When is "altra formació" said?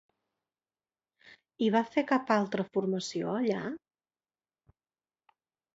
2.37-3.37